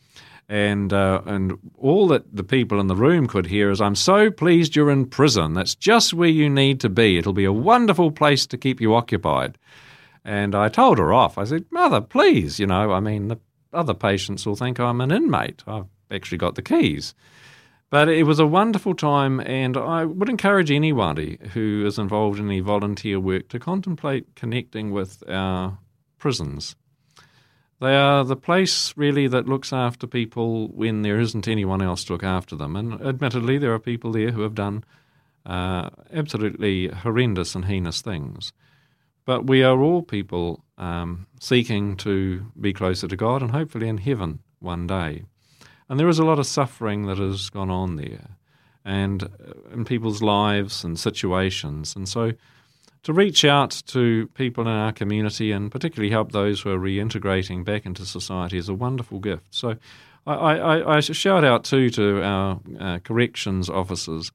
and 0.50 0.91
uh, 0.91 1.22
and 1.25 1.60
all 1.77 2.08
that 2.08 2.36
the 2.36 2.44
people 2.44 2.79
in 2.79 2.88
the 2.88 2.96
room 2.96 3.27
could 3.27 3.46
hear 3.48 3.70
is, 3.70 3.82
"I'm 3.82 3.96
so 3.96 4.32
pleased 4.32 4.75
you're 4.75 4.89
in 4.89 5.05
prison. 5.05 5.53
That's 5.53 5.75
just 5.75 6.13
where 6.13 6.29
you 6.29 6.50
need 6.50 6.79
to 6.79 6.89
be. 6.89 7.17
It'll 7.17 7.34
be 7.34 7.46
a 7.46 7.53
wonderful 7.53 8.10
place 8.10 8.48
to 8.48 8.58
keep 8.58 8.82
you 8.82 8.96
occupied." 8.96 9.58
And 10.25 10.55
I 10.55 10.70
told 10.70 10.98
her 10.98 11.13
off. 11.13 11.38
I 11.38 11.44
said, 11.44 11.65
Mother, 11.70 12.01
please, 12.01 12.60
you 12.60 12.65
know, 12.65 12.91
I 12.91 13.00
mean, 13.00 13.27
the 13.27 13.38
other 13.72 13.94
patients 13.94 14.46
will 14.46 14.55
think 14.55 14.79
I'm 14.79 15.00
an 15.00 15.12
inmate. 15.12 15.63
I've 15.67 15.86
actually 16.10 16.39
got 16.39 16.55
the 16.55 16.63
keys. 16.63 17.13
But 17.96 18.10
it 18.10 18.24
was 18.24 18.40
a 18.40 18.46
wonderful 18.46 18.94
time, 18.94 19.40
and 19.40 19.78
I 19.78 20.04
would 20.04 20.28
encourage 20.28 20.70
anybody 20.70 21.38
who 21.54 21.86
is 21.88 21.98
involved 21.98 22.40
in 22.40 22.48
any 22.48 22.60
volunteer 22.60 23.22
work 23.22 23.48
to 23.48 23.58
contemplate 23.58 24.36
connecting 24.36 24.92
with 24.92 25.24
our 25.30 25.78
prisons. 26.18 26.75
They 27.80 27.96
are 27.96 28.25
the 28.25 28.36
place 28.36 28.94
really 28.98 29.30
that 29.30 29.48
looks 29.48 29.72
after 29.72 30.08
people 30.08 30.68
when 30.74 31.04
there 31.04 31.22
isn't 31.22 31.48
anyone 31.48 31.82
else 31.82 32.04
to 32.04 32.12
look 32.12 32.24
after 32.25 32.58
them. 32.58 32.75
And 32.75 33.02
admittedly, 33.02 33.58
there 33.58 33.74
are 33.74 33.80
people 33.80 34.12
there 34.12 34.32
who 34.32 34.42
have 34.42 34.56
done 34.56 34.84
uh, 35.46 35.90
absolutely 36.12 36.90
horrendous 36.90 37.56
and 37.56 37.64
heinous 37.64 38.02
things. 38.02 38.52
But 39.24 39.48
we 39.48 39.64
are 39.64 39.80
all 39.80 40.02
people 40.02 40.66
um, 40.78 41.28
seeking 41.40 41.96
to 41.96 42.52
be 42.60 42.74
closer 42.74 43.08
to 43.08 43.16
God 43.16 43.42
and 43.42 43.52
hopefully 43.52 43.88
in 43.88 44.00
heaven 44.00 44.40
one 44.60 44.86
day. 44.86 45.24
And 45.89 46.00
there 46.00 46.10
is 46.10 46.20
a 46.20 46.25
lot 46.25 46.39
of 46.39 46.48
suffering 46.48 47.06
that 47.06 47.18
has 47.18 47.50
gone 47.50 47.70
on 47.70 47.96
there 47.96 48.38
and 48.84 49.24
uh, 49.24 49.27
in 49.74 49.86
people's 49.86 50.22
lives 50.22 50.84
and 50.84 51.00
situations. 51.00 51.96
And 51.96 52.08
so 52.08 52.34
to 53.04 53.13
reach 53.13 53.46
out 53.46 53.84
to 53.88 54.27
people 54.34 54.63
in 54.63 54.70
our 54.70 54.92
community 54.92 55.51
and 55.51 55.72
particularly 55.72 56.12
help 56.12 56.32
those 56.32 56.62
who 56.62 56.72
are 56.72 56.80
reintegrating 56.80 57.63
back 57.63 57.86
into 57.86 58.06
society 58.06 58.58
is 58.58 58.68
a 58.68 58.74
wonderful 58.74 59.20
gift. 59.20 59.46
So 59.51 59.75
I, 60.25 60.34
I, 60.34 60.98
I 60.98 61.00
shout 61.01 61.44
out 61.44 61.63
too 61.63 61.89
to 61.92 62.24
our 62.24 62.60
uh, 62.80 63.00
corrections 63.00 63.70
officers. 63.70 64.32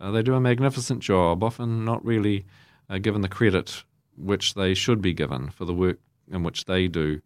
Uh, 0.00 0.12
they 0.12 0.22
do 0.22 0.34
a 0.34 0.40
magnificent 0.40 1.00
job, 1.00 1.42
often 1.42 1.84
not 1.84 2.04
really 2.04 2.44
uh, 2.88 2.98
given 2.98 3.22
the 3.22 3.28
credit 3.28 3.84
which 4.16 4.54
they 4.54 4.74
should 4.74 5.02
be 5.02 5.14
given 5.14 5.50
for 5.50 5.64
the 5.64 5.74
work 5.74 5.98
in 6.30 6.42
which 6.42 6.66
they 6.66 6.86
do 6.86 7.20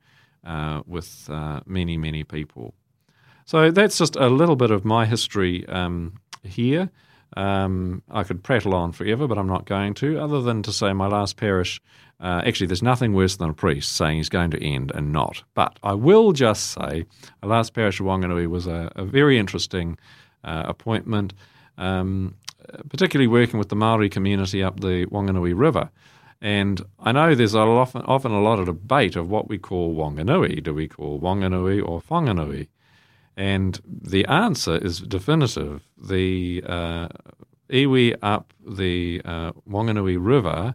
uh, 0.44 0.82
with 0.86 1.28
uh, 1.30 1.60
many, 1.66 1.98
many 1.98 2.24
people. 2.24 2.74
So 3.46 3.70
that's 3.70 3.96
just 3.96 4.16
a 4.16 4.28
little 4.28 4.56
bit 4.56 4.72
of 4.72 4.84
my 4.84 5.06
history 5.06 5.66
um, 5.68 6.14
here. 6.42 6.90
Um, 7.36 8.02
I 8.10 8.24
could 8.24 8.42
prattle 8.42 8.74
on 8.74 8.90
forever, 8.90 9.28
but 9.28 9.38
I'm 9.38 9.46
not 9.46 9.66
going 9.66 9.94
to, 9.94 10.18
other 10.18 10.42
than 10.42 10.64
to 10.64 10.72
say 10.72 10.92
my 10.92 11.06
last 11.06 11.36
parish. 11.36 11.80
Uh, 12.18 12.42
actually, 12.44 12.66
there's 12.66 12.82
nothing 12.82 13.12
worse 13.12 13.36
than 13.36 13.50
a 13.50 13.54
priest 13.54 13.94
saying 13.94 14.16
he's 14.16 14.28
going 14.28 14.50
to 14.50 14.60
end 14.60 14.90
and 14.96 15.12
not. 15.12 15.44
But 15.54 15.78
I 15.84 15.94
will 15.94 16.32
just 16.32 16.72
say, 16.72 17.06
our 17.40 17.48
last 17.48 17.72
parish 17.72 18.00
of 18.00 18.06
Wanganui 18.06 18.48
was 18.48 18.66
a, 18.66 18.90
a 18.96 19.04
very 19.04 19.38
interesting 19.38 19.96
uh, 20.42 20.64
appointment, 20.66 21.32
um, 21.78 22.34
particularly 22.88 23.28
working 23.28 23.60
with 23.60 23.68
the 23.68 23.76
Maori 23.76 24.08
community 24.08 24.60
up 24.64 24.80
the 24.80 25.06
Wanganui 25.06 25.52
River. 25.56 25.90
And 26.40 26.80
I 26.98 27.12
know 27.12 27.36
there's 27.36 27.54
often, 27.54 28.02
often 28.02 28.32
a 28.32 28.42
lot 28.42 28.58
of 28.58 28.66
debate 28.66 29.14
of 29.14 29.30
what 29.30 29.48
we 29.48 29.56
call 29.58 29.94
Wanganui. 29.94 30.64
Do 30.64 30.74
we 30.74 30.88
call 30.88 31.20
Wanganui 31.20 31.86
or 31.86 32.00
Whanganui? 32.02 32.66
And 33.36 33.78
the 33.86 34.24
answer 34.26 34.76
is 34.76 35.00
definitive. 35.00 35.86
The 35.98 36.64
uh, 36.66 37.08
iwi 37.70 38.16
up 38.22 38.54
the 38.66 39.20
uh, 39.24 39.52
Wanganui 39.68 40.16
River 40.18 40.74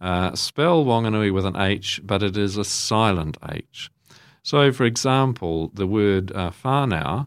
uh, 0.00 0.34
spell 0.34 0.84
Wanganui 0.84 1.32
with 1.32 1.46
an 1.46 1.56
H, 1.56 2.00
but 2.04 2.22
it 2.22 2.36
is 2.36 2.56
a 2.56 2.64
silent 2.64 3.36
H. 3.48 3.90
So, 4.42 4.70
for 4.70 4.84
example, 4.84 5.70
the 5.74 5.86
word 5.86 6.30
uh, 6.32 6.50
whānau 6.50 7.26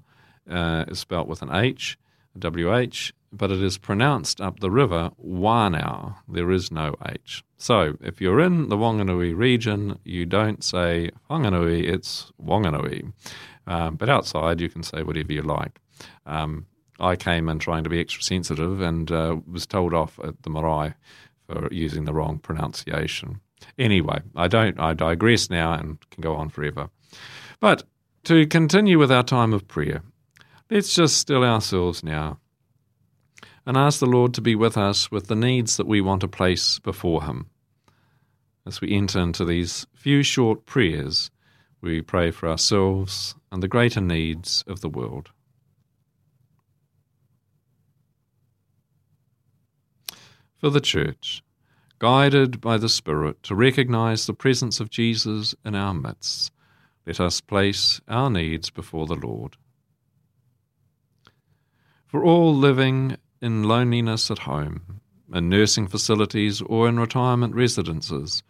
uh, 0.50 0.86
is 0.88 1.00
spelt 1.00 1.28
with 1.28 1.42
an 1.42 1.54
H, 1.54 1.98
WH, 2.40 3.12
but 3.32 3.52
it 3.52 3.62
is 3.62 3.78
pronounced 3.78 4.42
up 4.42 4.60
the 4.60 4.72
river 4.72 5.12
Wānau. 5.24 6.16
There 6.28 6.52
is 6.52 6.72
no 6.72 6.96
H. 7.06 7.44
So, 7.58 7.98
if 8.02 8.22
you're 8.22 8.40
in 8.40 8.70
the 8.70 8.78
Wanganui 8.78 9.36
region, 9.36 10.00
you 10.04 10.26
don't 10.26 10.64
say 10.64 11.12
Whanganui, 11.30 11.84
it's 11.84 12.32
Wanganui. 12.42 13.12
Um, 13.70 13.98
but 13.98 14.10
outside, 14.10 14.60
you 14.60 14.68
can 14.68 14.82
say 14.82 15.04
whatever 15.04 15.32
you 15.32 15.44
like. 15.44 15.80
Um, 16.26 16.66
I 17.00 17.16
came 17.16 17.48
in 17.48 17.60
trying 17.60 17.84
to 17.84 17.90
be 17.90 18.02
extra 18.02 18.24
sensitive 18.24 18.82
and 18.82 19.10
uh, 19.12 19.38
was 19.50 19.68
told 19.68 19.94
off 19.94 20.20
at 20.24 20.42
the 20.42 20.50
marae 20.50 20.96
for 21.48 21.72
using 21.72 22.06
the 22.06 22.14
wrong 22.14 22.40
pronunciation. 22.40 23.42
Anyway, 23.78 24.22
I 24.36 24.48
don't. 24.48 24.80
I 24.80 24.94
digress 24.94 25.52
now 25.52 25.74
and 25.74 25.98
can 26.10 26.22
go 26.22 26.36
on 26.36 26.50
forever. 26.50 26.90
But 27.60 27.84
to 28.24 28.48
continue 28.48 28.98
with 28.98 29.12
our 29.12 29.24
time 29.24 29.54
of 29.54 29.68
prayer, 29.68 30.02
let's 30.72 30.96
just 30.96 31.18
still 31.18 31.44
ourselves 31.44 32.04
now 32.04 32.40
and 33.68 33.78
ask 33.78 34.00
the 34.00 34.08
Lord 34.08 34.34
to 34.34 34.42
be 34.42 34.56
with 34.56 34.78
us 34.78 35.12
with 35.12 35.28
the 35.28 35.36
needs 35.36 35.78
that 35.78 35.88
we 35.88 36.02
want 36.02 36.22
to 36.22 36.28
place 36.28 36.80
before 36.80 37.24
Him. 37.24 37.52
As 38.66 38.82
we 38.82 38.92
enter 38.96 39.20
into 39.20 39.46
these 39.46 39.86
few 39.94 40.24
short 40.24 40.66
prayers, 40.66 41.30
we 41.82 42.02
pray 42.02 42.32
for 42.32 42.50
ourselves 42.50 43.36
and 43.52 43.64
the 43.64 43.68
greater 43.68 44.02
needs 44.02 44.64
of 44.68 44.82
the 44.82 44.90
world. 44.90 45.32
For 50.58 50.70
the 50.70 50.82
Church, 50.82 51.42
guided 52.00 52.60
by 52.60 52.78
the 52.78 52.90
Spirit 52.90 53.42
to 53.44 53.56
recognize 53.56 54.26
the 54.26 54.34
presence 54.34 54.80
of 54.80 54.90
Jesus 54.90 55.56
in 55.64 55.74
our 55.74 55.94
midst, 55.94 56.52
let 57.06 57.20
us 57.20 57.42
place 57.42 58.02
our 58.08 58.30
needs 58.30 58.70
before 58.70 59.08
the 59.08 59.16
Lord. 59.16 59.56
For 62.08 62.24
all 62.24 62.54
living 62.54 63.18
in 63.42 63.64
loneliness 63.64 64.30
at 64.30 64.40
home, 64.40 65.00
in 65.34 65.48
nursing 65.48 65.88
facilities, 65.88 66.62
or 66.62 66.90
in 66.90 67.00
retirement 67.00 67.56
residences, 67.56 68.44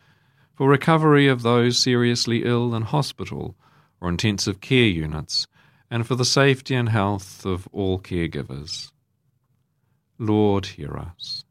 for 0.56 0.68
recovery 0.68 1.28
of 1.28 1.42
those 1.42 1.78
seriously 1.78 2.44
ill 2.44 2.74
in 2.74 2.84
hospital 2.84 3.56
or 4.02 4.10
intensive 4.10 4.62
care 4.62 4.88
units, 4.88 5.48
and 5.90 6.06
for 6.06 6.16
the 6.16 6.26
safety 6.26 6.76
and 6.76 6.90
health 6.90 7.46
of 7.46 7.68
all 7.72 8.00
caregivers. 8.00 8.92
Lord, 10.18 10.66
hear 10.68 10.96
us. 10.98 11.44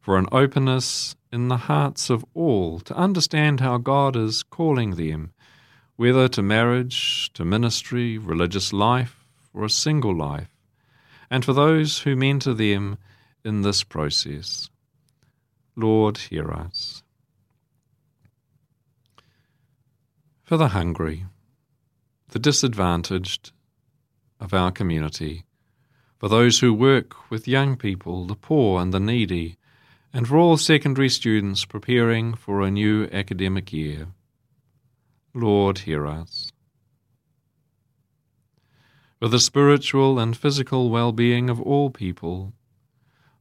For 0.00 0.18
an 0.18 0.26
openness 0.32 1.16
in 1.32 1.48
the 1.48 1.56
hearts 1.56 2.10
of 2.10 2.24
all 2.34 2.80
to 2.80 2.94
understand 2.94 3.60
how 3.60 3.78
God 3.78 4.16
is 4.16 4.42
calling 4.42 4.96
them, 4.96 5.32
whether 5.96 6.28
to 6.28 6.42
marriage, 6.42 7.32
to 7.34 7.44
ministry, 7.44 8.18
religious 8.18 8.72
life, 8.72 9.24
or 9.52 9.64
a 9.64 9.70
single 9.70 10.14
life, 10.14 10.50
and 11.30 11.44
for 11.44 11.52
those 11.52 12.00
who 12.00 12.16
mentor 12.16 12.54
them 12.54 12.98
in 13.44 13.62
this 13.62 13.84
process. 13.84 14.68
Lord, 15.76 16.18
hear 16.18 16.50
us. 16.50 17.03
For 20.44 20.58
the 20.58 20.68
hungry, 20.68 21.24
the 22.28 22.38
disadvantaged 22.38 23.52
of 24.38 24.52
our 24.52 24.70
community, 24.70 25.46
for 26.18 26.28
those 26.28 26.60
who 26.60 26.74
work 26.74 27.30
with 27.30 27.48
young 27.48 27.78
people, 27.78 28.26
the 28.26 28.34
poor 28.34 28.82
and 28.82 28.92
the 28.92 29.00
needy, 29.00 29.56
and 30.12 30.28
for 30.28 30.36
all 30.36 30.58
secondary 30.58 31.08
students 31.08 31.64
preparing 31.64 32.34
for 32.34 32.60
a 32.60 32.70
new 32.70 33.08
academic 33.10 33.72
year. 33.72 34.08
Lord, 35.32 35.78
hear 35.78 36.06
us. 36.06 36.52
For 39.20 39.28
the 39.28 39.40
spiritual 39.40 40.18
and 40.18 40.36
physical 40.36 40.90
well 40.90 41.12
being 41.12 41.48
of 41.48 41.58
all 41.58 41.88
people, 41.88 42.52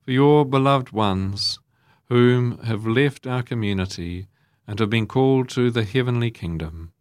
for 0.04 0.12
your 0.12 0.46
beloved 0.46 0.92
ones 0.92 1.60
whom 2.06 2.60
have 2.60 2.88
left 2.88 3.28
our 3.28 3.44
community 3.44 4.28
and 4.66 4.80
have 4.80 4.90
been 4.90 5.06
called 5.06 5.50
to 5.50 5.70
the 5.70 5.84
heavenly 5.84 6.32
kingdom. 6.32 6.93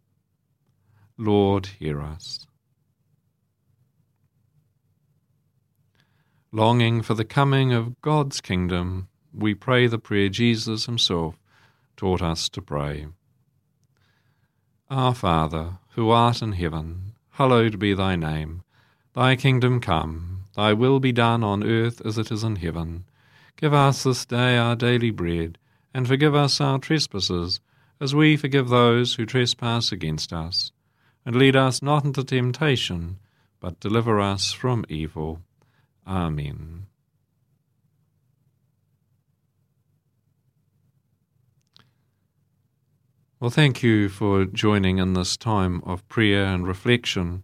Lord, 1.17 1.67
hear 1.67 2.01
us. 2.01 2.47
Longing 6.51 7.01
for 7.01 7.13
the 7.13 7.25
coming 7.25 7.71
of 7.71 7.99
God's 8.01 8.41
kingdom, 8.41 9.07
we 9.33 9.53
pray 9.53 9.87
the 9.87 9.99
prayer 9.99 10.29
Jesus 10.29 10.85
himself 10.85 11.35
taught 11.97 12.21
us 12.21 12.49
to 12.49 12.61
pray. 12.61 13.07
Our 14.89 15.13
Father, 15.13 15.79
who 15.95 16.09
art 16.09 16.41
in 16.41 16.53
heaven, 16.53 17.13
hallowed 17.31 17.79
be 17.79 17.93
thy 17.93 18.15
name. 18.15 18.63
Thy 19.13 19.35
kingdom 19.35 19.79
come, 19.79 20.45
thy 20.55 20.73
will 20.73 20.99
be 20.99 21.11
done 21.11 21.43
on 21.43 21.63
earth 21.63 22.01
as 22.05 22.17
it 22.17 22.31
is 22.31 22.43
in 22.43 22.57
heaven. 22.57 23.05
Give 23.55 23.73
us 23.73 24.03
this 24.03 24.25
day 24.25 24.57
our 24.57 24.75
daily 24.75 25.11
bread, 25.11 25.57
and 25.93 26.07
forgive 26.07 26.33
us 26.33 26.59
our 26.59 26.79
trespasses, 26.79 27.59
as 27.99 28.15
we 28.15 28.35
forgive 28.35 28.69
those 28.69 29.15
who 29.15 29.25
trespass 29.25 29.91
against 29.91 30.33
us. 30.33 30.71
And 31.25 31.35
lead 31.35 31.55
us 31.55 31.81
not 31.81 32.03
into 32.03 32.23
temptation, 32.23 33.19
but 33.59 33.79
deliver 33.79 34.19
us 34.19 34.51
from 34.51 34.85
evil. 34.89 35.41
Amen. 36.05 36.87
Well, 43.39 43.49
thank 43.49 43.83
you 43.83 44.07
for 44.07 44.45
joining 44.45 44.99
in 44.99 45.15
this 45.15 45.35
time 45.35 45.81
of 45.85 46.07
prayer 46.07 46.45
and 46.45 46.65
reflection. 46.65 47.43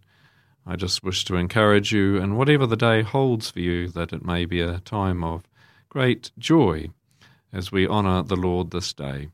I 0.66 0.76
just 0.76 1.02
wish 1.02 1.26
to 1.26 1.36
encourage 1.36 1.92
you, 1.92 2.16
and 2.18 2.38
whatever 2.38 2.66
the 2.66 2.76
day 2.76 3.02
holds 3.02 3.50
for 3.50 3.60
you, 3.60 3.88
that 3.88 4.12
it 4.12 4.24
may 4.24 4.46
be 4.46 4.60
a 4.60 4.80
time 4.80 5.22
of 5.22 5.42
great 5.90 6.30
joy 6.38 6.90
as 7.52 7.70
we 7.70 7.86
honour 7.86 8.22
the 8.22 8.36
Lord 8.36 8.70
this 8.70 8.92
day. 8.94 9.28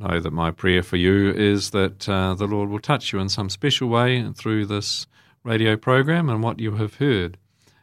Know 0.00 0.18
that 0.18 0.32
my 0.32 0.50
prayer 0.50 0.82
for 0.82 0.96
you 0.96 1.30
is 1.30 1.72
that 1.72 2.08
uh, 2.08 2.32
the 2.32 2.46
Lord 2.46 2.70
will 2.70 2.78
touch 2.78 3.12
you 3.12 3.18
in 3.18 3.28
some 3.28 3.50
special 3.50 3.86
way 3.86 4.26
through 4.34 4.64
this 4.64 5.06
radio 5.44 5.76
program 5.76 6.30
and 6.30 6.42
what 6.42 6.58
you 6.58 6.76
have 6.76 6.94
heard 6.94 7.36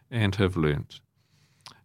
and 0.10 0.34
have 0.34 0.58
learnt. 0.58 1.00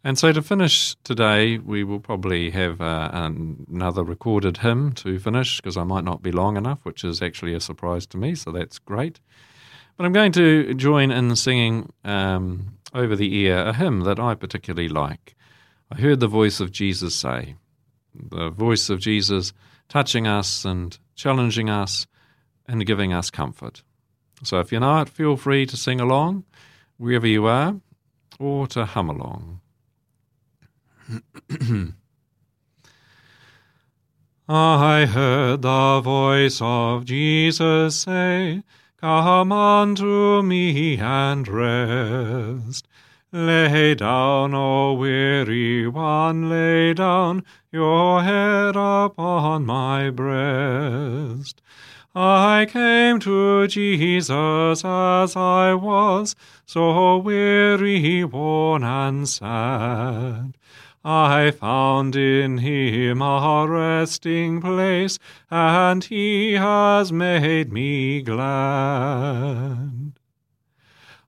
And 0.02 0.18
so 0.18 0.32
to 0.32 0.40
finish 0.40 0.96
today, 1.04 1.58
we 1.58 1.84
will 1.84 2.00
probably 2.00 2.50
have 2.50 2.80
uh, 2.80 3.10
another 3.12 4.02
recorded 4.02 4.56
hymn 4.56 4.92
to 4.92 5.18
finish 5.18 5.58
because 5.58 5.76
I 5.76 5.84
might 5.84 6.02
not 6.02 6.22
be 6.22 6.32
long 6.32 6.56
enough, 6.56 6.82
which 6.82 7.04
is 7.04 7.20
actually 7.20 7.52
a 7.52 7.60
surprise 7.60 8.06
to 8.06 8.16
me, 8.16 8.34
so 8.34 8.52
that's 8.52 8.78
great. 8.78 9.20
But 9.98 10.06
I'm 10.06 10.14
going 10.14 10.32
to 10.32 10.72
join 10.72 11.10
in 11.10 11.36
singing 11.36 11.92
um, 12.06 12.78
over 12.94 13.16
the 13.16 13.36
ear 13.36 13.58
a 13.58 13.74
hymn 13.74 14.00
that 14.04 14.18
I 14.18 14.34
particularly 14.34 14.88
like. 14.88 15.36
I 15.90 16.00
heard 16.00 16.20
the 16.20 16.26
voice 16.26 16.58
of 16.58 16.72
Jesus 16.72 17.14
say, 17.14 17.56
the 18.14 18.48
voice 18.48 18.88
of 18.88 18.98
Jesus 18.98 19.52
touching 19.92 20.26
us 20.26 20.64
and 20.64 20.98
challenging 21.14 21.68
us 21.68 22.06
and 22.66 22.86
giving 22.86 23.12
us 23.12 23.30
comfort. 23.30 23.82
So 24.42 24.58
if 24.58 24.72
you 24.72 24.80
know 24.80 25.02
it, 25.02 25.10
feel 25.10 25.36
free 25.36 25.66
to 25.66 25.76
sing 25.76 26.00
along 26.00 26.44
wherever 26.96 27.26
you 27.26 27.44
are 27.44 27.76
or 28.38 28.66
to 28.68 28.86
hum 28.86 29.10
along. 29.10 29.60
Ah, 34.48 34.84
I 34.84 35.06
heard 35.06 35.62
the 35.62 36.00
voice 36.00 36.58
of 36.60 37.04
Jesus 37.04 37.96
say, 37.96 38.64
Come 39.00 39.52
unto 39.52 40.42
me 40.42 40.98
and 40.98 41.46
rest. 41.46 42.88
Lay 43.34 43.94
down, 43.94 44.52
O 44.52 44.92
weary 44.92 45.88
one, 45.88 46.50
lay 46.50 46.92
down 46.92 47.42
your 47.70 48.22
head 48.22 48.76
upon 48.76 49.64
my 49.64 50.10
breast. 50.10 51.62
I 52.14 52.66
came 52.68 53.20
to 53.20 53.66
Jesus 53.68 54.84
as 54.84 55.34
I 55.34 55.72
was, 55.72 56.36
so 56.66 57.16
weary, 57.16 58.22
worn, 58.22 58.84
and 58.84 59.26
sad. 59.26 60.58
I 61.02 61.52
found 61.52 62.14
in 62.14 62.58
him 62.58 63.22
a 63.22 63.66
resting 63.66 64.60
place, 64.60 65.18
and 65.50 66.04
he 66.04 66.52
has 66.52 67.10
made 67.10 67.72
me 67.72 68.20
glad. 68.20 70.12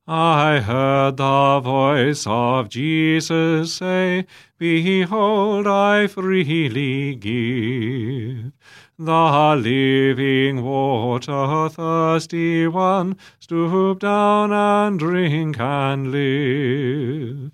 I 0.07 0.61
heard 0.61 1.17
the 1.17 1.61
voice 1.61 2.27
of 2.27 2.69
Jesus 2.69 3.73
say, 3.73 4.27
Behold, 4.59 5.67
I 5.67 6.09
freely 6.09 7.15
give. 7.15 8.53
The 8.99 9.57
living 9.57 10.63
water, 10.63 11.71
thirsty 11.71 12.67
one, 12.69 13.17
stoop 13.41 14.01
down 14.01 14.53
and 14.53 14.99
drink 14.99 15.59
and 15.59 16.13
live. 16.13 17.51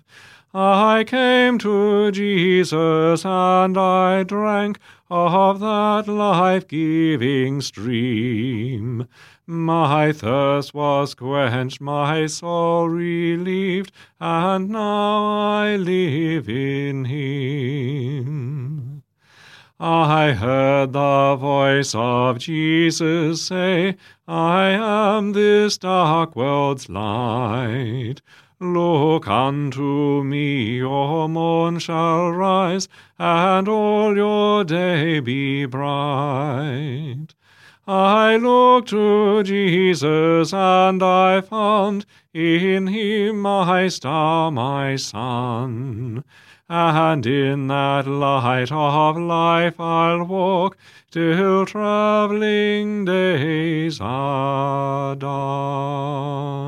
I 0.53 1.05
came 1.07 1.57
to 1.59 2.11
Jesus 2.11 3.23
and 3.23 3.77
I 3.77 4.23
drank 4.23 4.77
of 5.09 5.61
that 5.61 6.11
life 6.11 6.67
giving 6.67 7.61
stream. 7.61 9.07
My 9.53 10.13
thirst 10.13 10.73
was 10.73 11.13
quenched, 11.13 11.81
my 11.81 12.25
soul 12.27 12.87
relieved, 12.87 13.91
and 14.17 14.69
now 14.69 15.59
I 15.59 15.75
live 15.75 16.47
in 16.47 17.03
Him. 17.03 19.03
I 19.77 20.31
heard 20.31 20.93
the 20.93 21.35
voice 21.35 21.93
of 21.93 22.39
Jesus 22.39 23.41
say, 23.41 23.97
I 24.25 24.69
am 24.69 25.33
this 25.33 25.77
dark 25.77 26.33
world's 26.33 26.87
light. 26.87 28.21
Look 28.61 29.27
unto 29.27 30.23
me, 30.23 30.77
your 30.77 31.27
morn 31.27 31.79
shall 31.79 32.31
rise, 32.31 32.87
and 33.19 33.67
all 33.67 34.15
your 34.15 34.63
day 34.63 35.19
be 35.19 35.65
bright. 35.65 37.35
I 37.87 38.37
looked 38.37 38.89
to 38.89 39.41
Jesus, 39.43 40.53
and 40.53 41.01
I 41.01 41.41
found 41.41 42.05
in 42.33 42.87
him 42.87 43.41
my 43.41 43.87
star, 43.87 44.51
my 44.51 44.95
sun. 44.95 46.23
And 46.69 47.25
in 47.25 47.67
that 47.67 48.07
light 48.07 48.71
of 48.71 49.17
life 49.17 49.77
I'll 49.79 50.23
walk 50.23 50.77
till 51.11 51.65
travelling 51.65 53.03
days 53.03 53.99
are 53.99 55.15
done. 55.15 56.61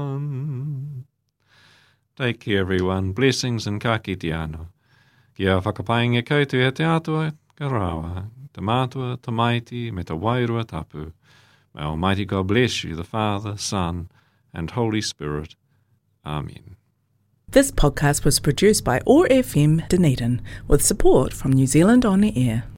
Take 2.17 2.41
care, 2.41 2.59
everyone. 2.59 3.13
Blessings 3.13 3.65
and 3.65 3.79
ka 3.79 3.97
kite 3.99 4.19
anō. 4.19 4.67
Kia 5.37 5.61
whakapainga 5.61 6.23
koutou 6.23 6.67
e 6.67 6.71
te 6.71 6.83
atua, 6.83 7.33
ka 7.55 7.69
rawa. 8.53 8.89
Te 8.89 8.97
mātua, 8.97 9.21
te 9.21 9.31
maiti, 9.31 9.91
me 9.91 10.03
te 10.03 10.13
wairua 10.13 10.65
tapu. 10.67 11.13
May 11.73 11.83
Almighty 11.83 12.25
God 12.25 12.47
bless 12.47 12.83
you, 12.83 12.95
the 12.95 13.03
Father, 13.03 13.57
Son, 13.57 14.09
and 14.53 14.71
Holy 14.71 15.01
Spirit. 15.01 15.55
Amen. 16.25 16.75
This 17.49 17.71
podcast 17.71 18.25
was 18.25 18.39
produced 18.39 18.83
by 18.83 18.99
OAR 19.05 19.27
FM 19.27 19.87
Dunedin 19.89 20.41
with 20.67 20.83
support 20.83 21.33
from 21.33 21.51
New 21.51 21.67
Zealand 21.67 22.05
On 22.05 22.21
the 22.21 22.49
Air. 22.49 22.63